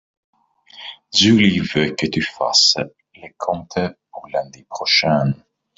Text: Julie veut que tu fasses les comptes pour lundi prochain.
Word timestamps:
Julie 1.13 1.59
veut 1.59 1.91
que 1.93 2.07
tu 2.07 2.23
fasses 2.23 2.77
les 3.13 3.35
comptes 3.37 3.77
pour 4.11 4.27
lundi 4.29 4.63
prochain. 4.63 5.33